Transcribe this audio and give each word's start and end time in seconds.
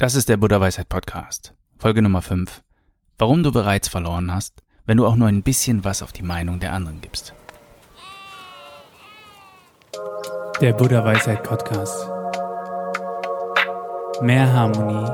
Das 0.00 0.14
ist 0.14 0.30
der 0.30 0.38
Buddha 0.38 0.58
Weisheit 0.58 0.88
Podcast, 0.88 1.52
Folge 1.76 2.00
Nummer 2.00 2.22
5. 2.22 2.62
Warum 3.18 3.42
du 3.42 3.52
bereits 3.52 3.86
verloren 3.86 4.34
hast, 4.34 4.62
wenn 4.86 4.96
du 4.96 5.06
auch 5.06 5.14
nur 5.14 5.28
ein 5.28 5.42
bisschen 5.42 5.84
was 5.84 6.02
auf 6.02 6.10
die 6.10 6.22
Meinung 6.22 6.58
der 6.58 6.72
anderen 6.72 7.02
gibst. 7.02 7.34
Der 10.62 10.72
Buddha 10.72 11.04
Weisheit 11.04 11.42
Podcast. 11.42 12.08
Mehr 14.22 14.50
Harmonie 14.50 15.10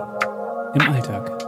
im 0.74 0.88
Alltag. 0.94 1.45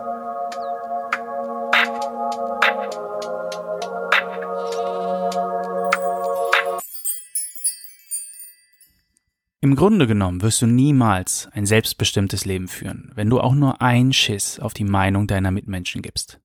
Im 9.61 9.75
Grunde 9.75 10.07
genommen 10.07 10.41
wirst 10.43 10.63
du 10.63 10.67
niemals 10.67 11.49
ein 11.53 11.67
selbstbestimmtes 11.67 12.45
Leben 12.45 12.69
führen, 12.69 13.11
wenn 13.17 13.29
du 13.29 13.41
auch 13.41 13.55
nur 13.55 13.83
einen 13.83 14.13
Schiss 14.13 14.61
auf 14.61 14.73
die 14.73 14.85
Meinung 14.85 15.27
deiner 15.27 15.51
Mitmenschen 15.51 16.01
gibst. 16.01 16.41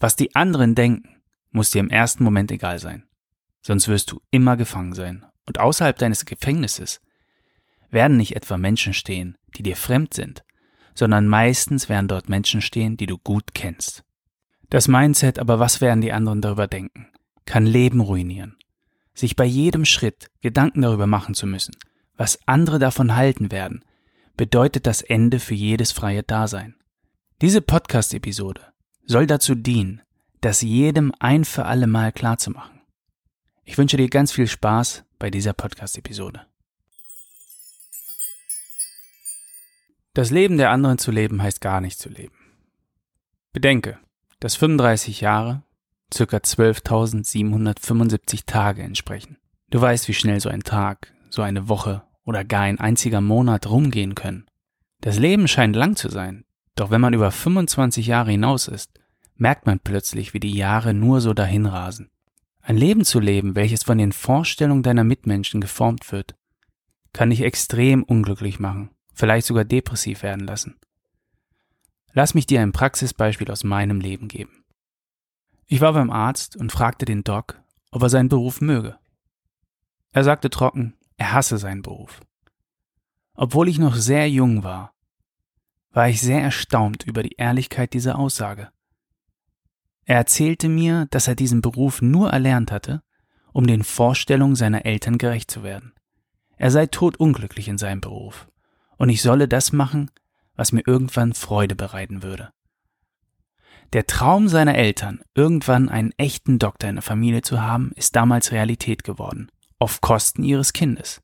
Was 0.00 0.16
die 0.16 0.34
anderen 0.34 0.74
denken, 0.74 1.22
muss 1.52 1.70
dir 1.70 1.78
im 1.78 1.90
ersten 1.90 2.24
Moment 2.24 2.50
egal 2.50 2.80
sein. 2.80 3.04
Sonst 3.62 3.86
wirst 3.86 4.10
du 4.10 4.20
immer 4.30 4.56
gefangen 4.56 4.94
sein. 4.94 5.24
Und 5.46 5.60
außerhalb 5.60 5.96
deines 5.96 6.24
Gefängnisses 6.24 7.00
werden 7.90 8.16
nicht 8.16 8.34
etwa 8.34 8.56
Menschen 8.56 8.94
stehen, 8.94 9.38
die 9.56 9.62
dir 9.62 9.76
fremd 9.76 10.12
sind, 10.12 10.42
sondern 10.92 11.28
meistens 11.28 11.88
werden 11.88 12.08
dort 12.08 12.28
Menschen 12.28 12.60
stehen, 12.62 12.96
die 12.96 13.06
du 13.06 13.16
gut 13.16 13.54
kennst. 13.54 14.02
Das 14.70 14.88
Mindset, 14.88 15.38
aber 15.38 15.60
was 15.60 15.80
werden 15.80 16.00
die 16.00 16.12
anderen 16.12 16.40
darüber 16.40 16.66
denken, 16.66 17.06
kann 17.44 17.64
Leben 17.64 18.00
ruinieren. 18.00 18.56
Sich 19.14 19.36
bei 19.36 19.44
jedem 19.44 19.84
Schritt 19.84 20.30
Gedanken 20.40 20.82
darüber 20.82 21.06
machen 21.06 21.34
zu 21.34 21.46
müssen, 21.46 21.76
was 22.16 22.38
andere 22.46 22.78
davon 22.78 23.16
halten 23.16 23.50
werden, 23.50 23.84
bedeutet 24.36 24.86
das 24.86 25.02
Ende 25.02 25.40
für 25.40 25.54
jedes 25.54 25.92
freie 25.92 26.22
Dasein. 26.22 26.74
Diese 27.40 27.60
Podcast-Episode 27.60 28.72
soll 29.04 29.26
dazu 29.26 29.54
dienen, 29.54 30.02
das 30.40 30.62
jedem 30.62 31.12
ein 31.18 31.44
für 31.44 31.66
alle 31.66 31.86
Mal 31.86 32.12
klarzumachen. 32.12 32.80
Ich 33.64 33.78
wünsche 33.78 33.96
dir 33.96 34.08
ganz 34.08 34.32
viel 34.32 34.46
Spaß 34.46 35.04
bei 35.18 35.30
dieser 35.30 35.52
Podcast-Episode. 35.52 36.46
Das 40.14 40.30
Leben 40.30 40.56
der 40.56 40.70
anderen 40.70 40.96
zu 40.96 41.10
leben 41.10 41.42
heißt 41.42 41.60
gar 41.60 41.82
nicht 41.82 41.98
zu 41.98 42.08
leben. 42.08 42.36
Bedenke, 43.52 43.98
dass 44.40 44.56
35 44.56 45.20
Jahre 45.20 45.62
circa 46.12 46.38
12.775 46.38 48.46
Tage 48.46 48.82
entsprechen. 48.82 49.38
Du 49.70 49.80
weißt, 49.80 50.08
wie 50.08 50.14
schnell 50.14 50.40
so 50.40 50.48
ein 50.48 50.62
Tag, 50.62 51.12
so 51.28 51.42
eine 51.42 51.68
Woche 51.68 52.05
oder 52.26 52.44
gar 52.44 52.62
ein 52.62 52.78
einziger 52.78 53.22
Monat 53.22 53.70
rumgehen 53.70 54.14
können. 54.14 54.44
Das 55.00 55.18
Leben 55.18 55.48
scheint 55.48 55.74
lang 55.74 55.96
zu 55.96 56.10
sein, 56.10 56.44
doch 56.74 56.90
wenn 56.90 57.00
man 57.00 57.14
über 57.14 57.30
25 57.30 58.06
Jahre 58.06 58.32
hinaus 58.32 58.68
ist, 58.68 59.00
merkt 59.36 59.64
man 59.64 59.80
plötzlich, 59.80 60.34
wie 60.34 60.40
die 60.40 60.54
Jahre 60.54 60.92
nur 60.92 61.22
so 61.22 61.32
dahinrasen. 61.32 62.10
Ein 62.60 62.76
Leben 62.76 63.04
zu 63.04 63.20
leben, 63.20 63.54
welches 63.54 63.84
von 63.84 63.96
den 63.96 64.12
Vorstellungen 64.12 64.82
deiner 64.82 65.04
Mitmenschen 65.04 65.60
geformt 65.60 66.10
wird, 66.12 66.34
kann 67.12 67.30
dich 67.30 67.42
extrem 67.42 68.02
unglücklich 68.02 68.58
machen, 68.58 68.90
vielleicht 69.14 69.46
sogar 69.46 69.64
depressiv 69.64 70.22
werden 70.22 70.46
lassen. 70.46 70.76
Lass 72.12 72.34
mich 72.34 72.46
dir 72.46 72.60
ein 72.60 72.72
Praxisbeispiel 72.72 73.50
aus 73.50 73.62
meinem 73.62 74.00
Leben 74.00 74.28
geben. 74.28 74.64
Ich 75.66 75.80
war 75.80 75.92
beim 75.92 76.10
Arzt 76.10 76.56
und 76.56 76.72
fragte 76.72 77.04
den 77.04 77.24
Doc, 77.24 77.60
ob 77.90 78.02
er 78.02 78.08
seinen 78.08 78.28
Beruf 78.28 78.60
möge. 78.60 78.96
Er 80.12 80.24
sagte 80.24 80.50
trocken, 80.50 80.94
er 81.16 81.32
hasse 81.32 81.58
seinen 81.58 81.82
Beruf. 81.82 82.20
Obwohl 83.34 83.68
ich 83.68 83.78
noch 83.78 83.94
sehr 83.94 84.28
jung 84.30 84.64
war, 84.64 84.92
war 85.90 86.08
ich 86.08 86.20
sehr 86.20 86.42
erstaunt 86.42 87.04
über 87.04 87.22
die 87.22 87.36
Ehrlichkeit 87.36 87.94
dieser 87.94 88.18
Aussage. 88.18 88.70
Er 90.04 90.16
erzählte 90.16 90.68
mir, 90.68 91.06
dass 91.10 91.28
er 91.28 91.34
diesen 91.34 91.62
Beruf 91.62 92.02
nur 92.02 92.30
erlernt 92.30 92.70
hatte, 92.70 93.02
um 93.52 93.66
den 93.66 93.82
Vorstellungen 93.82 94.56
seiner 94.56 94.84
Eltern 94.84 95.18
gerecht 95.18 95.50
zu 95.50 95.62
werden. 95.62 95.94
Er 96.58 96.70
sei 96.70 96.86
todunglücklich 96.86 97.68
in 97.68 97.78
seinem 97.78 98.00
Beruf, 98.00 98.48
und 98.98 99.08
ich 99.08 99.22
solle 99.22 99.48
das 99.48 99.72
machen, 99.72 100.10
was 100.54 100.72
mir 100.72 100.82
irgendwann 100.86 101.34
Freude 101.34 101.74
bereiten 101.74 102.22
würde. 102.22 102.50
Der 103.92 104.06
Traum 104.06 104.48
seiner 104.48 104.74
Eltern, 104.74 105.20
irgendwann 105.34 105.88
einen 105.88 106.12
echten 106.16 106.58
Doktor 106.58 106.88
in 106.88 106.96
der 106.96 107.02
Familie 107.02 107.42
zu 107.42 107.60
haben, 107.60 107.92
ist 107.94 108.16
damals 108.16 108.52
Realität 108.52 109.04
geworden 109.04 109.50
auf 109.78 110.00
Kosten 110.00 110.42
ihres 110.42 110.72
Kindes. 110.72 111.20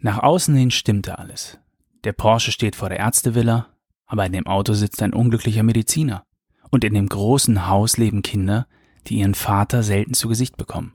Nach 0.00 0.18
außen 0.18 0.54
hin 0.54 0.70
stimmte 0.70 1.18
alles. 1.18 1.58
Der 2.04 2.12
Porsche 2.12 2.52
steht 2.52 2.76
vor 2.76 2.88
der 2.88 2.98
Ärztevilla, 2.98 3.68
aber 4.06 4.24
in 4.26 4.32
dem 4.32 4.46
Auto 4.46 4.72
sitzt 4.72 5.02
ein 5.02 5.12
unglücklicher 5.12 5.62
Mediziner. 5.62 6.24
Und 6.70 6.84
in 6.84 6.94
dem 6.94 7.08
großen 7.08 7.66
Haus 7.66 7.96
leben 7.96 8.22
Kinder, 8.22 8.66
die 9.06 9.18
ihren 9.18 9.34
Vater 9.34 9.82
selten 9.82 10.14
zu 10.14 10.28
Gesicht 10.28 10.56
bekommen. 10.56 10.94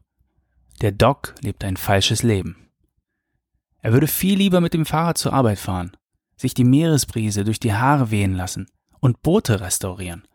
Der 0.82 0.92
Doc 0.92 1.36
lebt 1.42 1.64
ein 1.64 1.78
falsches 1.78 2.24
Leben. 2.24 2.70
Er 3.80 3.92
würde 3.94 4.08
viel 4.08 4.38
lieber 4.38 4.62
mit 4.62 4.74
dem 4.74 4.86
Fahrrad 4.86 5.18
zur 5.18 5.34
Arbeit 5.34 5.60
fahren, 5.60 5.92
sich 6.38 6.54
die 6.54 6.64
Meeresbrise 6.64 7.44
durch 7.44 7.60
die 7.60 7.74
Haare 7.74 8.12
wehen 8.12 8.36
lassen 8.36 8.68
und 9.00 9.22
Boote 9.22 9.62
restaurieren. 9.62 10.28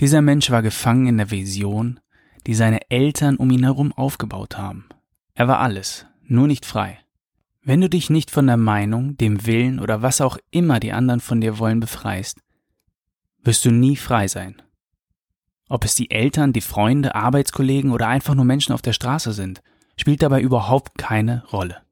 Dieser 0.00 0.22
Mensch 0.22 0.50
war 0.50 0.62
gefangen 0.62 1.06
in 1.06 1.18
der 1.18 1.30
Vision, 1.30 2.00
die 2.46 2.54
seine 2.54 2.90
Eltern 2.90 3.36
um 3.36 3.50
ihn 3.50 3.62
herum 3.62 3.92
aufgebaut 3.92 4.58
haben. 4.58 4.88
Er 5.34 5.48
war 5.48 5.60
alles, 5.60 6.06
nur 6.22 6.46
nicht 6.46 6.66
frei. 6.66 6.98
Wenn 7.62 7.80
du 7.80 7.88
dich 7.88 8.10
nicht 8.10 8.30
von 8.30 8.46
der 8.46 8.56
Meinung, 8.56 9.16
dem 9.16 9.46
Willen 9.46 9.78
oder 9.78 10.02
was 10.02 10.20
auch 10.20 10.36
immer 10.50 10.80
die 10.80 10.92
anderen 10.92 11.20
von 11.20 11.40
dir 11.40 11.58
wollen 11.58 11.80
befreist, 11.80 12.40
wirst 13.44 13.64
du 13.64 13.70
nie 13.70 13.96
frei 13.96 14.28
sein. 14.28 14.60
Ob 15.68 15.84
es 15.84 15.94
die 15.94 16.10
Eltern, 16.10 16.52
die 16.52 16.60
Freunde, 16.60 17.14
Arbeitskollegen 17.14 17.92
oder 17.92 18.08
einfach 18.08 18.34
nur 18.34 18.44
Menschen 18.44 18.72
auf 18.72 18.82
der 18.82 18.92
Straße 18.92 19.32
sind, 19.32 19.62
spielt 19.96 20.22
dabei 20.22 20.40
überhaupt 20.40 20.98
keine 20.98 21.46
Rolle. 21.52 21.82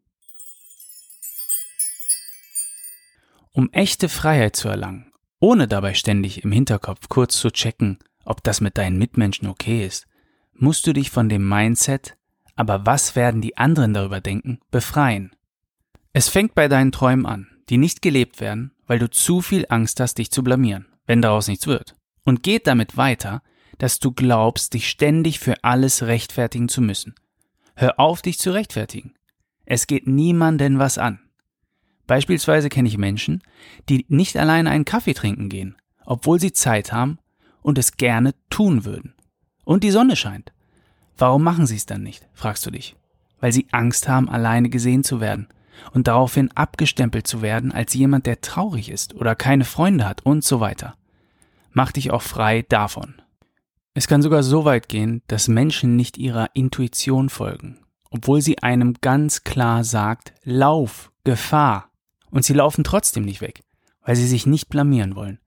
Um 3.52 3.70
echte 3.72 4.08
Freiheit 4.08 4.56
zu 4.56 4.68
erlangen, 4.68 5.12
ohne 5.38 5.66
dabei 5.66 5.94
ständig 5.94 6.44
im 6.44 6.52
Hinterkopf 6.52 7.08
kurz 7.08 7.38
zu 7.38 7.50
checken, 7.50 7.98
ob 8.24 8.42
das 8.42 8.60
mit 8.60 8.76
deinen 8.76 8.98
Mitmenschen 8.98 9.48
okay 9.48 9.86
ist, 9.86 10.06
musst 10.52 10.86
du 10.86 10.92
dich 10.92 11.10
von 11.10 11.28
dem 11.28 11.48
Mindset, 11.48 12.16
aber 12.60 12.84
was 12.84 13.16
werden 13.16 13.40
die 13.40 13.56
anderen 13.56 13.94
darüber 13.94 14.20
denken, 14.20 14.60
befreien. 14.70 15.30
Es 16.12 16.28
fängt 16.28 16.54
bei 16.54 16.68
deinen 16.68 16.92
Träumen 16.92 17.24
an, 17.24 17.48
die 17.70 17.78
nicht 17.78 18.02
gelebt 18.02 18.38
werden, 18.38 18.72
weil 18.86 18.98
du 18.98 19.08
zu 19.08 19.40
viel 19.40 19.64
Angst 19.70 19.98
hast, 19.98 20.18
dich 20.18 20.30
zu 20.30 20.44
blamieren, 20.44 20.86
wenn 21.06 21.22
daraus 21.22 21.48
nichts 21.48 21.66
wird. 21.66 21.96
Und 22.22 22.42
geht 22.42 22.66
damit 22.66 22.98
weiter, 22.98 23.42
dass 23.78 23.98
du 23.98 24.12
glaubst, 24.12 24.74
dich 24.74 24.90
ständig 24.90 25.40
für 25.40 25.64
alles 25.64 26.02
rechtfertigen 26.02 26.68
zu 26.68 26.82
müssen. 26.82 27.14
Hör 27.76 27.98
auf, 27.98 28.20
dich 28.20 28.38
zu 28.38 28.50
rechtfertigen. 28.50 29.14
Es 29.64 29.86
geht 29.86 30.06
niemanden 30.06 30.78
was 30.78 30.98
an. 30.98 31.18
Beispielsweise 32.06 32.68
kenne 32.68 32.88
ich 32.88 32.98
Menschen, 32.98 33.42
die 33.88 34.04
nicht 34.08 34.36
alleine 34.36 34.68
einen 34.68 34.84
Kaffee 34.84 35.14
trinken 35.14 35.48
gehen, 35.48 35.76
obwohl 36.04 36.38
sie 36.38 36.52
Zeit 36.52 36.92
haben 36.92 37.20
und 37.62 37.78
es 37.78 37.96
gerne 37.96 38.34
tun 38.50 38.84
würden. 38.84 39.14
Und 39.64 39.82
die 39.82 39.92
Sonne 39.92 40.14
scheint. 40.14 40.52
Warum 41.20 41.42
machen 41.44 41.66
sie 41.66 41.76
es 41.76 41.84
dann 41.84 42.02
nicht, 42.02 42.26
fragst 42.32 42.64
du 42.64 42.70
dich. 42.70 42.96
Weil 43.40 43.52
sie 43.52 43.66
Angst 43.72 44.08
haben, 44.08 44.30
alleine 44.30 44.70
gesehen 44.70 45.04
zu 45.04 45.20
werden 45.20 45.48
und 45.92 46.08
daraufhin 46.08 46.50
abgestempelt 46.52 47.26
zu 47.26 47.42
werden 47.42 47.72
als 47.72 47.92
jemand, 47.92 48.24
der 48.24 48.40
traurig 48.40 48.90
ist 48.90 49.14
oder 49.14 49.34
keine 49.34 49.66
Freunde 49.66 50.08
hat 50.08 50.24
und 50.24 50.44
so 50.44 50.60
weiter. 50.60 50.94
Mach 51.72 51.92
dich 51.92 52.10
auch 52.10 52.22
frei 52.22 52.64
davon. 52.66 53.20
Es 53.92 54.08
kann 54.08 54.22
sogar 54.22 54.42
so 54.42 54.64
weit 54.64 54.88
gehen, 54.88 55.20
dass 55.26 55.46
Menschen 55.46 55.94
nicht 55.94 56.16
ihrer 56.16 56.48
Intuition 56.54 57.28
folgen, 57.28 57.76
obwohl 58.10 58.40
sie 58.40 58.62
einem 58.62 58.94
ganz 59.02 59.44
klar 59.44 59.84
sagt, 59.84 60.32
Lauf, 60.42 61.12
Gefahr. 61.24 61.90
Und 62.30 62.46
sie 62.46 62.54
laufen 62.54 62.82
trotzdem 62.82 63.26
nicht 63.26 63.42
weg, 63.42 63.60
weil 64.06 64.16
sie 64.16 64.26
sich 64.26 64.46
nicht 64.46 64.70
blamieren 64.70 65.16
wollen. 65.16 65.38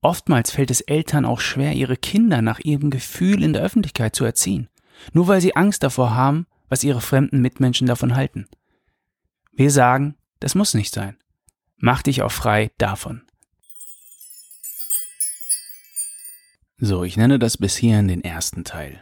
Oftmals 0.00 0.50
fällt 0.50 0.70
es 0.70 0.80
Eltern 0.80 1.26
auch 1.26 1.40
schwer, 1.40 1.74
ihre 1.74 1.98
Kinder 1.98 2.40
nach 2.40 2.60
ihrem 2.60 2.88
Gefühl 2.88 3.42
in 3.42 3.52
der 3.52 3.60
Öffentlichkeit 3.60 4.16
zu 4.16 4.24
erziehen 4.24 4.70
nur 5.12 5.28
weil 5.28 5.40
sie 5.40 5.56
Angst 5.56 5.82
davor 5.82 6.14
haben, 6.14 6.46
was 6.68 6.84
ihre 6.84 7.00
fremden 7.00 7.40
Mitmenschen 7.40 7.86
davon 7.86 8.14
halten. 8.14 8.46
Wir 9.52 9.70
sagen, 9.70 10.16
das 10.38 10.54
muss 10.54 10.74
nicht 10.74 10.94
sein. 10.94 11.16
Mach 11.76 12.02
dich 12.02 12.22
auch 12.22 12.32
frei 12.32 12.70
davon. 12.78 13.22
So, 16.78 17.04
ich 17.04 17.16
nenne 17.16 17.38
das 17.38 17.58
bis 17.58 17.76
hierhin 17.76 18.08
den 18.08 18.24
ersten 18.24 18.64
Teil. 18.64 19.00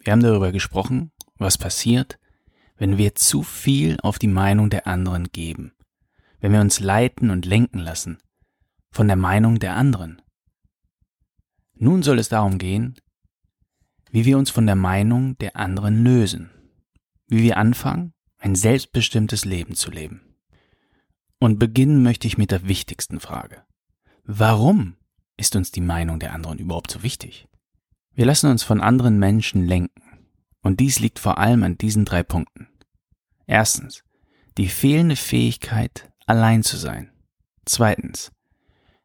Wir 0.00 0.12
haben 0.12 0.22
darüber 0.22 0.52
gesprochen, 0.52 1.12
was 1.36 1.58
passiert, 1.58 2.18
wenn 2.78 2.96
wir 2.96 3.14
zu 3.14 3.42
viel 3.42 3.98
auf 4.02 4.18
die 4.18 4.28
Meinung 4.28 4.70
der 4.70 4.86
anderen 4.86 5.24
geben, 5.30 5.72
wenn 6.40 6.52
wir 6.52 6.60
uns 6.60 6.80
leiten 6.80 7.30
und 7.30 7.44
lenken 7.44 7.80
lassen 7.80 8.18
von 8.90 9.08
der 9.08 9.16
Meinung 9.16 9.58
der 9.58 9.74
anderen. 9.74 10.22
Nun 11.74 12.02
soll 12.02 12.18
es 12.18 12.28
darum 12.28 12.58
gehen, 12.58 12.96
wie 14.10 14.24
wir 14.24 14.38
uns 14.38 14.50
von 14.50 14.66
der 14.66 14.76
Meinung 14.76 15.36
der 15.38 15.56
anderen 15.56 16.02
lösen, 16.04 16.50
wie 17.26 17.42
wir 17.42 17.56
anfangen, 17.56 18.12
ein 18.38 18.54
selbstbestimmtes 18.54 19.44
Leben 19.44 19.74
zu 19.74 19.90
leben. 19.90 20.22
Und 21.38 21.58
beginnen 21.58 22.02
möchte 22.02 22.26
ich 22.26 22.38
mit 22.38 22.50
der 22.50 22.66
wichtigsten 22.66 23.20
Frage. 23.20 23.62
Warum 24.24 24.96
ist 25.36 25.56
uns 25.56 25.70
die 25.70 25.80
Meinung 25.80 26.18
der 26.18 26.32
anderen 26.32 26.58
überhaupt 26.58 26.90
so 26.90 27.02
wichtig? 27.02 27.48
Wir 28.14 28.26
lassen 28.26 28.50
uns 28.50 28.62
von 28.62 28.80
anderen 28.80 29.18
Menschen 29.18 29.64
lenken. 29.64 30.02
Und 30.60 30.80
dies 30.80 30.98
liegt 30.98 31.20
vor 31.20 31.38
allem 31.38 31.62
an 31.62 31.78
diesen 31.78 32.04
drei 32.04 32.24
Punkten. 32.24 32.68
Erstens, 33.46 34.02
die 34.56 34.68
fehlende 34.68 35.14
Fähigkeit, 35.14 36.10
allein 36.26 36.64
zu 36.64 36.76
sein. 36.76 37.12
Zweitens, 37.64 38.32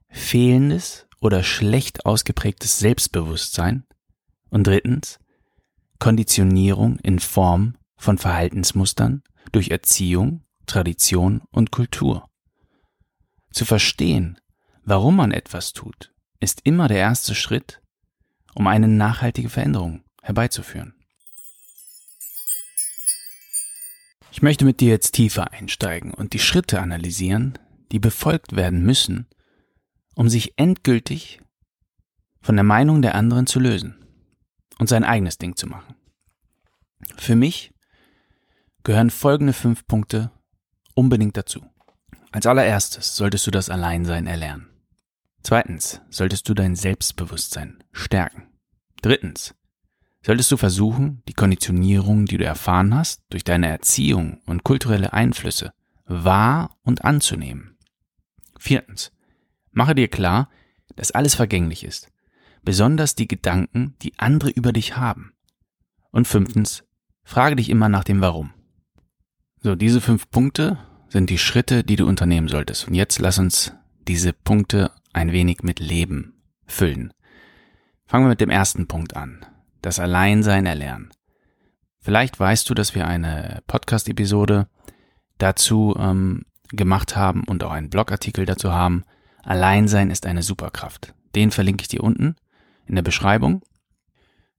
fehlendes 0.09 1.07
oder 1.21 1.43
schlecht 1.43 2.05
ausgeprägtes 2.05 2.79
Selbstbewusstsein. 2.79 3.85
Und 4.53 4.67
drittens, 4.67 5.17
Konditionierung 5.97 6.99
in 6.99 7.17
Form 7.17 7.75
von 7.97 8.19
Verhaltensmustern 8.19 9.23
durch 9.51 9.71
Erziehung, 9.71 10.43
Tradition 10.67 11.41
und 11.49 11.71
Kultur. 11.71 12.29
Zu 13.51 13.65
verstehen, 13.65 14.39
warum 14.83 15.15
man 15.15 15.31
etwas 15.31 15.73
tut, 15.73 16.13
ist 16.39 16.61
immer 16.65 16.87
der 16.87 16.97
erste 16.97 17.33
Schritt, 17.33 17.81
um 18.53 18.67
eine 18.67 18.87
nachhaltige 18.87 19.49
Veränderung 19.49 20.03
herbeizuführen. 20.21 20.93
Ich 24.31 24.43
möchte 24.43 24.65
mit 24.65 24.81
dir 24.81 24.89
jetzt 24.89 25.13
tiefer 25.13 25.51
einsteigen 25.51 26.13
und 26.13 26.33
die 26.33 26.39
Schritte 26.39 26.79
analysieren, 26.79 27.57
die 27.91 27.97
befolgt 27.97 28.55
werden 28.55 28.83
müssen, 28.83 29.25
um 30.13 30.29
sich 30.29 30.53
endgültig 30.57 31.41
von 32.39 32.55
der 32.55 32.63
Meinung 32.63 33.01
der 33.01 33.15
anderen 33.15 33.47
zu 33.47 33.59
lösen 33.59 33.97
und 34.79 34.87
sein 34.87 35.03
eigenes 35.03 35.37
Ding 35.37 35.55
zu 35.55 35.67
machen. 35.67 35.95
Für 37.17 37.35
mich 37.35 37.73
gehören 38.83 39.09
folgende 39.09 39.53
fünf 39.53 39.87
Punkte 39.87 40.31
unbedingt 40.95 41.37
dazu. 41.37 41.65
Als 42.31 42.45
allererstes 42.45 43.15
solltest 43.15 43.45
du 43.47 43.51
das 43.51 43.69
Alleinsein 43.69 44.27
erlernen. 44.27 44.69
Zweitens 45.43 46.01
solltest 46.09 46.47
du 46.47 46.53
dein 46.53 46.75
Selbstbewusstsein 46.75 47.83
stärken. 47.91 48.47
Drittens 49.01 49.53
solltest 50.25 50.51
du 50.51 50.57
versuchen, 50.57 51.21
die 51.27 51.33
Konditionierung, 51.33 52.25
die 52.25 52.37
du 52.37 52.45
erfahren 52.45 52.95
hast, 52.95 53.21
durch 53.29 53.43
deine 53.43 53.67
Erziehung 53.67 54.41
und 54.45 54.63
kulturelle 54.63 55.13
Einflüsse 55.13 55.73
wahr 56.05 56.77
und 56.83 57.03
anzunehmen. 57.03 57.77
Viertens 58.59 59.11
mache 59.71 59.95
dir 59.95 60.07
klar, 60.07 60.49
dass 60.95 61.11
alles 61.11 61.35
vergänglich 61.35 61.83
ist, 61.83 62.09
besonders 62.63 63.15
die 63.15 63.27
Gedanken, 63.27 63.95
die 64.01 64.17
andere 64.17 64.49
über 64.49 64.73
dich 64.73 64.97
haben. 64.97 65.33
Und 66.11 66.27
fünftens, 66.27 66.83
frage 67.23 67.55
dich 67.55 67.69
immer 67.69 67.89
nach 67.89 68.03
dem 68.03 68.21
Warum. 68.21 68.51
So, 69.61 69.75
diese 69.75 70.01
fünf 70.01 70.29
Punkte 70.29 70.77
sind 71.09 71.29
die 71.29 71.37
Schritte, 71.37 71.83
die 71.83 71.95
du 71.95 72.07
unternehmen 72.07 72.47
solltest. 72.47 72.87
Und 72.87 72.95
jetzt 72.95 73.19
lass 73.19 73.39
uns 73.39 73.73
diese 74.07 74.33
Punkte 74.33 74.91
ein 75.13 75.31
wenig 75.31 75.63
mit 75.63 75.79
Leben 75.79 76.33
füllen. 76.65 77.13
Fangen 78.05 78.25
wir 78.25 78.29
mit 78.29 78.41
dem 78.41 78.49
ersten 78.49 78.87
Punkt 78.87 79.15
an. 79.15 79.45
Das 79.81 79.99
Alleinsein 79.99 80.65
erlernen. 80.65 81.11
Vielleicht 81.99 82.39
weißt 82.39 82.69
du, 82.69 82.73
dass 82.73 82.95
wir 82.95 83.07
eine 83.07 83.61
Podcast-Episode 83.67 84.67
dazu 85.37 85.95
ähm, 85.97 86.43
gemacht 86.69 87.15
haben 87.15 87.43
und 87.45 87.63
auch 87.63 87.71
einen 87.71 87.89
Blogartikel 87.89 88.45
dazu 88.45 88.73
haben. 88.73 89.03
Alleinsein 89.43 90.09
ist 90.09 90.25
eine 90.25 90.43
Superkraft. 90.43 91.13
Den 91.35 91.51
verlinke 91.51 91.83
ich 91.83 91.87
dir 91.87 92.03
unten 92.03 92.35
in 92.85 92.95
der 92.95 93.01
Beschreibung. 93.01 93.63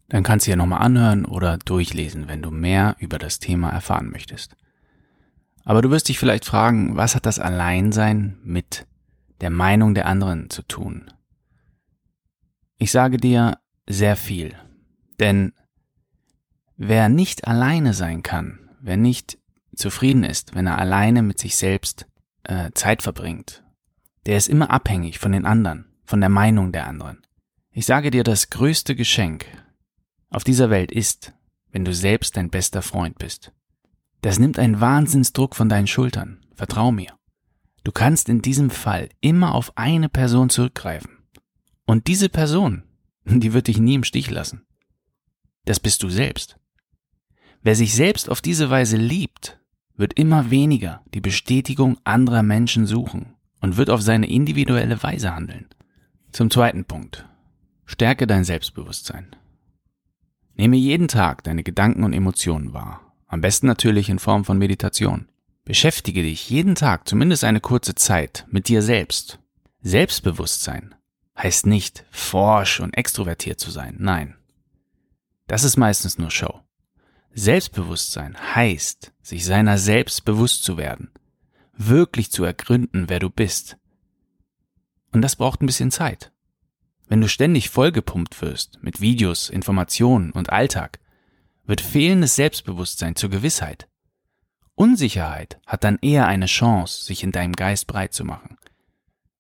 Dann 0.09 0.23
kannst 0.23 0.47
du 0.47 0.51
ja 0.51 0.57
nochmal 0.57 0.83
anhören 0.83 1.25
oder 1.25 1.59
durchlesen, 1.59 2.29
wenn 2.29 2.43
du 2.43 2.51
mehr 2.51 2.97
über 2.99 3.19
das 3.19 3.39
Thema 3.39 3.71
erfahren 3.71 4.11
möchtest. 4.11 4.57
Aber 5.65 5.81
du 5.81 5.91
wirst 5.91 6.09
dich 6.09 6.19
vielleicht 6.19 6.45
fragen, 6.45 6.97
was 6.97 7.15
hat 7.15 7.27
das 7.27 7.39
Alleinsein 7.39 8.39
mit 8.43 8.87
der 9.41 9.51
Meinung 9.51 9.95
der 9.95 10.07
anderen 10.07 10.51
zu 10.51 10.63
tun? 10.63 11.11
Ich 12.77 12.91
sage 12.91 13.17
dir 13.17 13.59
sehr 13.89 14.17
viel, 14.17 14.55
denn 15.19 15.53
wer 16.77 17.09
nicht 17.09 17.47
alleine 17.47 17.95
sein 17.95 18.23
kann, 18.23 18.71
wer 18.81 18.97
nicht 18.97 19.39
zufrieden 19.75 20.25
ist, 20.25 20.55
wenn 20.55 20.67
er 20.67 20.79
alleine 20.79 21.23
mit 21.23 21.39
sich 21.39 21.57
selbst 21.57 22.07
äh, 22.45 22.71
Zeit 22.75 23.03
verbringt, 23.03 23.65
der 24.27 24.37
ist 24.37 24.49
immer 24.49 24.71
abhängig 24.71 25.19
von 25.19 25.33
den 25.33 25.47
anderen, 25.47 25.87
von 26.05 26.21
der 26.21 26.31
Meinung 26.31 26.73
der 26.73 26.87
anderen. 26.87 27.24
Ich 27.77 27.87
sage 27.87 28.13
dir, 28.13 28.23
das 28.23 28.51
größte 28.51 28.95
Geschenk 28.95 29.47
auf 30.31 30.45
dieser 30.45 30.71
Welt 30.71 30.93
ist, 30.93 31.35
wenn 31.73 31.85
du 31.85 31.93
selbst 31.93 32.37
dein 32.37 32.49
bester 32.49 32.83
Freund 32.83 33.19
bist. 33.19 33.53
Das 34.21 34.39
nimmt 34.39 34.61
einen 34.61 34.81
Wahnsinnsdruck 34.81 35.57
von 35.57 35.69
deinen 35.69 35.89
Schultern. 35.89 36.39
Vertrau 36.55 36.93
mir. 36.93 37.19
Du 37.83 37.91
kannst 37.91 38.29
in 38.29 38.43
diesem 38.43 38.71
Fall 38.71 39.09
immer 39.21 39.57
auf 39.57 39.77
eine 39.77 40.09
Person 40.09 40.51
zurückgreifen. 40.51 41.19
Und 41.85 42.07
diese 42.07 42.29
Person, 42.29 42.85
die 43.25 43.53
wird 43.53 43.67
dich 43.67 43.79
nie 43.79 43.95
im 43.95 44.05
Stich 44.05 44.31
lassen. 44.31 44.65
Das 45.65 45.81
bist 45.81 46.05
du 46.05 46.09
selbst. 46.09 46.57
Wer 47.61 47.75
sich 47.75 47.93
selbst 47.93 48.31
auf 48.31 48.41
diese 48.41 48.71
Weise 48.71 48.97
liebt, 48.97 49.59
wird 49.97 50.13
immer 50.13 50.53
weniger 50.53 51.03
die 51.13 51.21
Bestätigung 51.21 51.99
anderer 52.05 52.45
Menschen 52.45 52.87
suchen 52.87 53.35
und 53.61 53.77
wird 53.77 53.91
auf 53.91 54.01
seine 54.01 54.31
individuelle 54.31 55.03
Weise 55.03 55.35
handeln. 55.35 55.67
Zum 56.31 56.53
zweiten 56.53 56.85
Punkt. 56.85 57.27
Stärke 57.87 58.27
dein 58.27 58.45
Selbstbewusstsein. 58.45 59.37
Nehme 60.55 60.77
jeden 60.77 61.09
Tag 61.09 61.45
deine 61.45 61.63
Gedanken 61.63 62.05
und 62.05 62.13
Emotionen 62.13 62.73
wahr 62.73 63.05
am 63.35 63.41
besten 63.41 63.67
natürlich 63.67 64.11
in 64.11 64.21
Form 64.21 64.45
von 64.45 64.59
Meditation. 64.59 65.29
Beschäftige 65.65 66.23
dich 66.23 66.49
jeden 66.51 66.77
Tag 66.77 67.09
zumindest 67.09 67.43
eine 67.43 67.61
kurze 67.61 67.97
Zeit 67.97 68.47
mit 68.49 68.69
dir 68.69 68.81
selbst. 68.81 69.41
Selbstbewusstsein 69.83 70.95
heißt 71.37 71.67
nicht 71.67 72.05
forsch 72.13 72.79
und 72.79 72.97
extrovertiert 72.97 73.59
zu 73.59 73.73
sein, 73.73 73.97
nein. 73.99 74.37
Das 75.49 75.65
ist 75.65 75.77
meistens 75.77 76.17
nur 76.17 76.31
Show. 76.31 76.61
Selbstbewusstsein 77.33 78.37
heißt, 78.55 79.13
sich 79.21 79.45
seiner 79.45 79.79
selbst 79.79 80.25
bewusst 80.25 80.63
zu 80.63 80.77
werden, 80.77 81.11
wirklich 81.77 82.31
zu 82.31 82.45
ergründen, 82.45 83.09
wer 83.09 83.19
du 83.19 83.31
bist. 83.31 83.77
Und 85.11 85.23
das 85.23 85.35
braucht 85.35 85.61
ein 85.61 85.67
bisschen 85.67 85.91
Zeit. 85.91 86.31
Wenn 87.09 87.21
du 87.21 87.29
ständig 87.29 87.71
vollgepumpt 87.71 88.41
wirst 88.43 88.79
mit 88.83 89.01
Videos, 89.01 89.51
Informationen 89.51 90.31
und 90.33 90.51
Alltag, 90.51 90.99
wird 91.65 91.81
fehlendes 91.81 92.37
Selbstbewusstsein 92.37 93.17
zur 93.17 93.31
Gewissheit. 93.31 93.89
Unsicherheit 94.75 95.61
hat 95.67 95.85
dann 95.85 95.99
eher 96.03 96.27
eine 96.27 96.47
Chance, 96.47 97.05
sich 97.05 97.23
in 97.23 97.33
deinem 97.33 97.53
Geist 97.53 97.87
breit 97.87 98.13
zu 98.13 98.25
machen, 98.25 98.59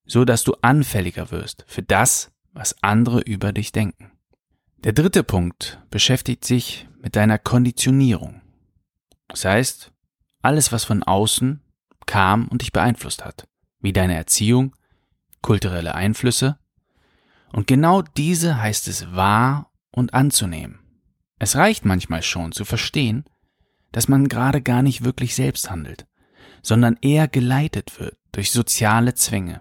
so 0.07 0.25
dass 0.25 0.45
du 0.45 0.55
anfälliger 0.63 1.31
wirst 1.31 1.65
für 1.67 1.83
das, 1.83 2.31
was 2.53 2.83
andere 2.83 3.21
über 3.21 3.53
dich 3.53 3.73
denken. 3.73 4.13
Der 4.85 4.93
dritte 4.93 5.25
Punkt 5.25 5.81
beschäftigt 5.91 6.45
sich 6.45 6.87
mit 7.01 7.17
deiner 7.17 7.39
Konditionierung. 7.39 8.43
Das 9.29 9.45
heißt, 9.45 9.91
alles, 10.43 10.73
was 10.73 10.85
von 10.85 11.03
außen 11.03 11.63
kam 12.07 12.49
und 12.49 12.61
dich 12.61 12.73
beeinflusst 12.73 13.25
hat, 13.25 13.49
wie 13.81 13.93
deine 13.93 14.15
Erziehung, 14.15 14.77
kulturelle 15.41 15.95
Einflüsse. 15.95 16.59
Und 17.53 17.67
genau 17.67 18.03
diese 18.03 18.61
heißt 18.61 18.89
es 18.89 19.13
wahr 19.13 19.71
und 19.91 20.15
anzunehmen. 20.15 20.81
Es 21.39 21.57
reicht 21.57 21.85
manchmal 21.85 22.23
schon 22.23 22.53
zu 22.53 22.65
verstehen, 22.65 23.25
dass 23.93 24.09
man 24.09 24.29
gerade 24.29 24.61
gar 24.61 24.83
nicht 24.83 25.05
wirklich 25.05 25.35
selbst 25.35 25.71
handelt, 25.71 26.07
sondern 26.63 26.97
eher 27.01 27.29
geleitet 27.29 28.01
wird 28.01 28.17
durch 28.33 28.51
soziale 28.51 29.15
Zwänge. 29.15 29.61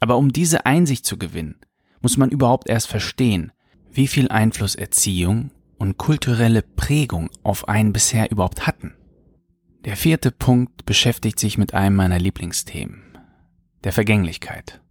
Aber 0.00 0.16
um 0.16 0.32
diese 0.32 0.66
Einsicht 0.66 1.06
zu 1.06 1.18
gewinnen, 1.18 1.60
muss 2.02 2.16
man 2.16 2.30
überhaupt 2.30 2.68
erst 2.68 2.88
verstehen, 2.88 3.52
wie 3.92 4.08
viel 4.08 4.28
Einfluss 4.28 4.74
Erziehung 4.74 5.50
und 5.78 5.96
kulturelle 5.96 6.62
Prägung 6.62 7.30
auf 7.42 7.68
einen 7.68 7.92
bisher 7.92 8.30
überhaupt 8.30 8.66
hatten. 8.66 8.94
Der 9.84 9.96
vierte 9.96 10.30
Punkt 10.30 10.84
beschäftigt 10.84 11.38
sich 11.38 11.56
mit 11.56 11.72
einem 11.72 11.96
meiner 11.96 12.18
Lieblingsthemen, 12.18 13.18
der 13.84 13.92
Vergänglichkeit. 13.92 14.82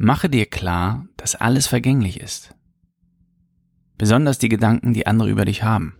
Mache 0.00 0.30
dir 0.30 0.46
klar, 0.46 1.08
dass 1.16 1.34
alles 1.34 1.66
vergänglich 1.66 2.20
ist. 2.20 2.54
Besonders 3.96 4.38
die 4.38 4.48
Gedanken, 4.48 4.94
die 4.94 5.08
andere 5.08 5.28
über 5.28 5.44
dich 5.44 5.64
haben. 5.64 5.96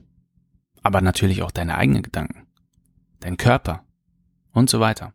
Aber 0.84 1.00
natürlich 1.00 1.42
auch 1.42 1.50
deine 1.50 1.76
eigenen 1.76 2.02
Gedanken. 2.02 2.46
Dein 3.18 3.36
Körper. 3.36 3.84
Und 4.52 4.70
so 4.70 4.78
weiter. 4.78 5.14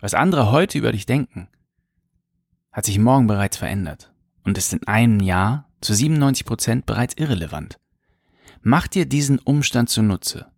Was 0.00 0.14
andere 0.14 0.50
heute 0.50 0.78
über 0.78 0.92
dich 0.92 1.04
denken, 1.04 1.48
hat 2.72 2.86
sich 2.86 2.98
morgen 2.98 3.26
bereits 3.26 3.58
verändert 3.58 4.14
und 4.44 4.56
ist 4.56 4.72
in 4.72 4.86
einem 4.86 5.20
Jahr 5.20 5.70
zu 5.82 5.92
97 5.92 6.46
Prozent 6.46 6.86
bereits 6.86 7.14
irrelevant. 7.18 7.78
Mach 8.62 8.86
dir 8.86 9.04
diesen 9.04 9.40
Umstand 9.40 9.90
zunutze, 9.90 10.50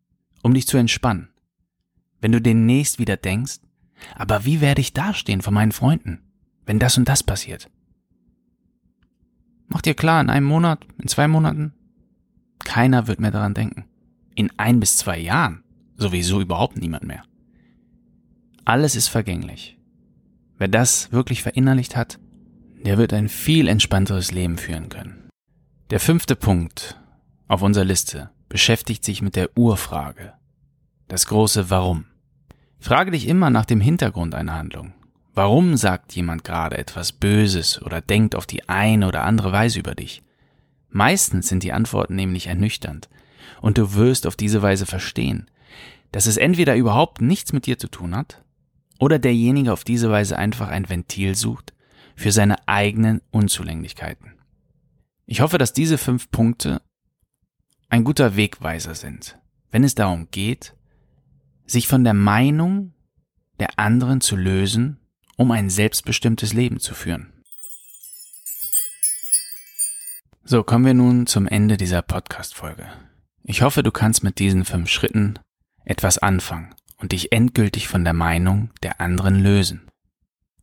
um 0.42 0.54
dich 0.54 0.68
zu 0.68 0.76
entspannen. 0.76 1.30
Wenn 2.20 2.30
du 2.30 2.40
demnächst 2.40 3.00
wieder 3.00 3.16
denkst, 3.16 3.58
aber 4.14 4.44
wie 4.44 4.60
werde 4.60 4.80
ich 4.80 4.92
dastehen 4.92 5.42
vor 5.42 5.52
meinen 5.52 5.72
Freunden, 5.72 6.27
wenn 6.68 6.78
das 6.78 6.98
und 6.98 7.08
das 7.08 7.22
passiert? 7.22 7.70
Mach 9.68 9.80
dir 9.80 9.94
klar, 9.94 10.20
in 10.20 10.28
einem 10.28 10.46
Monat, 10.46 10.86
in 10.98 11.08
zwei 11.08 11.26
Monaten, 11.26 11.72
keiner 12.62 13.06
wird 13.06 13.20
mehr 13.20 13.30
daran 13.30 13.54
denken. 13.54 13.86
In 14.34 14.52
ein 14.58 14.78
bis 14.78 14.98
zwei 14.98 15.18
Jahren 15.18 15.64
sowieso 15.96 16.42
überhaupt 16.42 16.76
niemand 16.76 17.04
mehr. 17.04 17.22
Alles 18.66 18.96
ist 18.96 19.08
vergänglich. 19.08 19.78
Wer 20.58 20.68
das 20.68 21.10
wirklich 21.10 21.42
verinnerlicht 21.42 21.96
hat, 21.96 22.18
der 22.84 22.98
wird 22.98 23.14
ein 23.14 23.30
viel 23.30 23.66
entspannteres 23.66 24.30
Leben 24.30 24.58
führen 24.58 24.90
können. 24.90 25.30
Der 25.88 26.00
fünfte 26.00 26.36
Punkt 26.36 27.00
auf 27.46 27.62
unserer 27.62 27.86
Liste 27.86 28.28
beschäftigt 28.50 29.06
sich 29.06 29.22
mit 29.22 29.36
der 29.36 29.56
Urfrage. 29.56 30.34
Das 31.08 31.26
große 31.28 31.70
Warum. 31.70 32.04
Frage 32.78 33.12
dich 33.12 33.26
immer 33.26 33.48
nach 33.48 33.64
dem 33.64 33.80
Hintergrund 33.80 34.34
einer 34.34 34.54
Handlung. 34.54 34.92
Warum 35.38 35.76
sagt 35.76 36.16
jemand 36.16 36.42
gerade 36.42 36.76
etwas 36.78 37.12
Böses 37.12 37.80
oder 37.80 38.00
denkt 38.00 38.34
auf 38.34 38.44
die 38.44 38.68
eine 38.68 39.06
oder 39.06 39.22
andere 39.22 39.52
Weise 39.52 39.78
über 39.78 39.94
dich? 39.94 40.24
Meistens 40.90 41.46
sind 41.46 41.62
die 41.62 41.72
Antworten 41.72 42.16
nämlich 42.16 42.48
ernüchternd 42.48 43.08
und 43.60 43.78
du 43.78 43.94
wirst 43.94 44.26
auf 44.26 44.34
diese 44.34 44.62
Weise 44.62 44.84
verstehen, 44.84 45.48
dass 46.10 46.26
es 46.26 46.38
entweder 46.38 46.74
überhaupt 46.74 47.20
nichts 47.20 47.52
mit 47.52 47.66
dir 47.66 47.78
zu 47.78 47.86
tun 47.86 48.16
hat 48.16 48.42
oder 48.98 49.20
derjenige 49.20 49.72
auf 49.72 49.84
diese 49.84 50.10
Weise 50.10 50.36
einfach 50.36 50.70
ein 50.70 50.88
Ventil 50.88 51.36
sucht 51.36 51.72
für 52.16 52.32
seine 52.32 52.66
eigenen 52.66 53.22
Unzulänglichkeiten. 53.30 54.34
Ich 55.24 55.40
hoffe, 55.40 55.58
dass 55.58 55.72
diese 55.72 55.98
fünf 55.98 56.32
Punkte 56.32 56.82
ein 57.88 58.02
guter 58.02 58.34
Wegweiser 58.34 58.96
sind, 58.96 59.38
wenn 59.70 59.84
es 59.84 59.94
darum 59.94 60.26
geht, 60.32 60.74
sich 61.64 61.86
von 61.86 62.02
der 62.02 62.14
Meinung 62.14 62.92
der 63.60 63.78
anderen 63.78 64.20
zu 64.20 64.34
lösen, 64.34 64.97
um 65.38 65.52
ein 65.52 65.70
selbstbestimmtes 65.70 66.52
Leben 66.52 66.80
zu 66.80 66.94
führen. 66.94 67.32
So, 70.42 70.64
kommen 70.64 70.84
wir 70.84 70.94
nun 70.94 71.26
zum 71.26 71.46
Ende 71.46 71.76
dieser 71.76 72.02
Podcast-Folge. 72.02 72.88
Ich 73.44 73.62
hoffe, 73.62 73.84
du 73.84 73.92
kannst 73.92 74.24
mit 74.24 74.40
diesen 74.40 74.64
fünf 74.64 74.90
Schritten 74.90 75.38
etwas 75.84 76.18
anfangen 76.18 76.74
und 76.96 77.12
dich 77.12 77.30
endgültig 77.32 77.86
von 77.86 78.02
der 78.02 78.14
Meinung 78.14 78.70
der 78.82 79.00
anderen 79.00 79.40
lösen. 79.40 79.88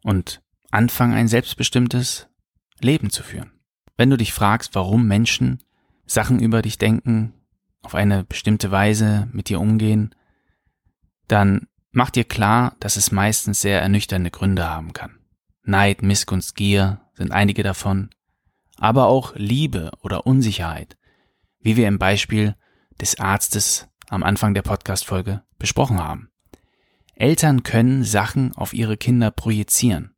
Und 0.03 0.41
anfangen, 0.71 1.13
ein 1.13 1.29
selbstbestimmtes 1.29 2.27
Leben 2.81 3.09
zu 3.09 3.23
führen. 3.23 3.51
Wenn 3.95 4.09
du 4.09 4.17
dich 4.17 4.33
fragst, 4.33 4.75
warum 4.75 5.07
Menschen 5.07 5.63
Sachen 6.05 6.41
über 6.41 6.61
dich 6.61 6.77
denken, 6.77 7.33
auf 7.81 7.95
eine 7.95 8.25
bestimmte 8.25 8.71
Weise 8.71 9.29
mit 9.31 9.47
dir 9.47 9.61
umgehen, 9.61 10.13
dann 11.29 11.67
mach 11.95 12.09
dir 12.09 12.25
klar, 12.25 12.75
dass 12.79 12.97
es 12.97 13.11
meistens 13.11 13.61
sehr 13.61 13.81
ernüchternde 13.81 14.29
Gründe 14.29 14.69
haben 14.69 14.93
kann. 14.93 15.17
Neid, 15.63 16.01
Missgunst, 16.01 16.55
Gier 16.55 17.01
sind 17.13 17.31
einige 17.31 17.63
davon, 17.63 18.09
aber 18.77 19.07
auch 19.07 19.33
Liebe 19.35 19.91
oder 20.01 20.27
Unsicherheit, 20.27 20.97
wie 21.59 21.77
wir 21.77 21.87
im 21.87 21.97
Beispiel 21.97 22.55
des 22.99 23.19
Arztes 23.19 23.87
am 24.09 24.23
Anfang 24.23 24.53
der 24.53 24.61
Podcast-Folge 24.61 25.43
besprochen 25.57 26.03
haben. 26.03 26.29
Eltern 27.15 27.63
können 27.63 28.03
Sachen 28.03 28.53
auf 28.55 28.73
ihre 28.73 28.97
Kinder 28.97 29.31
projizieren. 29.31 30.13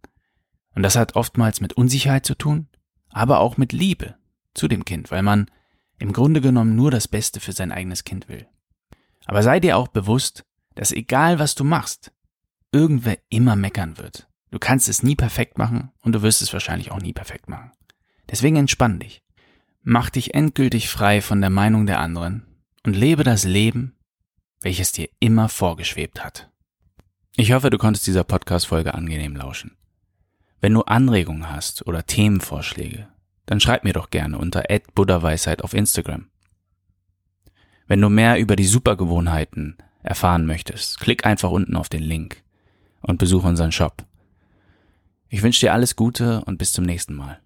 Und 0.73 0.81
das 0.81 0.95
hat 0.95 1.15
oftmals 1.15 1.61
mit 1.61 1.73
Unsicherheit 1.73 2.25
zu 2.25 2.35
tun, 2.35 2.67
aber 3.09 3.39
auch 3.39 3.57
mit 3.57 3.71
Liebe 3.71 4.15
zu 4.55 4.67
dem 4.67 4.83
Kind, 4.83 5.11
weil 5.11 5.21
man 5.21 5.49
im 5.99 6.11
Grunde 6.11 6.41
genommen 6.41 6.75
nur 6.75 6.89
das 6.89 7.07
Beste 7.07 7.39
für 7.39 7.51
sein 7.51 7.71
eigenes 7.71 8.03
Kind 8.03 8.29
will. 8.29 8.47
Aber 9.25 9.43
sei 9.43 9.59
dir 9.59 9.77
auch 9.77 9.89
bewusst, 9.89 10.43
dass 10.77 10.91
egal 10.91 11.39
was 11.39 11.55
du 11.55 11.63
machst, 11.63 12.11
irgendwer 12.71 13.17
immer 13.29 13.55
meckern 13.55 13.97
wird. 13.97 14.29
Du 14.51 14.59
kannst 14.59 14.87
es 14.87 15.01
nie 15.01 15.15
perfekt 15.15 15.57
machen 15.57 15.91
und 16.01 16.13
du 16.13 16.21
wirst 16.21 16.43
es 16.43 16.53
wahrscheinlich 16.53 16.91
auch 16.91 17.01
nie 17.01 17.13
perfekt 17.13 17.49
machen. 17.49 17.71
Deswegen 18.29 18.57
entspann 18.57 18.99
dich. 18.99 19.23
Mach 19.81 20.11
dich 20.11 20.35
endgültig 20.35 20.87
frei 20.87 21.21
von 21.21 21.41
der 21.41 21.49
Meinung 21.49 21.87
der 21.87 21.99
anderen 21.99 22.45
und 22.85 22.95
lebe 22.95 23.23
das 23.23 23.43
Leben, 23.43 23.95
welches 24.61 24.91
dir 24.91 25.09
immer 25.19 25.49
vorgeschwebt 25.49 26.23
hat. 26.23 26.51
Ich 27.35 27.53
hoffe, 27.53 27.71
du 27.71 27.79
konntest 27.79 28.05
dieser 28.05 28.23
Podcast-Folge 28.23 28.93
angenehm 28.93 29.35
lauschen. 29.35 29.77
Wenn 30.61 30.73
du 30.73 30.83
Anregungen 30.83 31.49
hast 31.49 31.87
oder 31.87 32.05
Themenvorschläge, 32.05 33.07
dann 33.47 33.59
schreib 33.59 33.83
mir 33.83 33.93
doch 33.93 34.11
gerne 34.11 34.37
unter 34.37 34.63
buddhaweisheit 34.93 35.63
auf 35.63 35.73
Instagram. 35.73 36.29
Wenn 37.87 38.01
du 38.01 38.09
mehr 38.09 38.37
über 38.37 38.55
die 38.55 38.65
Supergewohnheiten 38.65 39.77
erfahren 40.03 40.45
möchtest, 40.45 40.99
klick 40.99 41.25
einfach 41.25 41.49
unten 41.51 41.75
auf 41.75 41.89
den 41.89 42.03
Link 42.03 42.43
und 43.01 43.17
besuche 43.17 43.47
unseren 43.47 43.71
Shop. 43.71 44.05
Ich 45.29 45.43
wünsche 45.43 45.61
dir 45.61 45.73
alles 45.73 45.95
Gute 45.95 46.43
und 46.45 46.57
bis 46.57 46.73
zum 46.73 46.85
nächsten 46.85 47.13
Mal. 47.13 47.39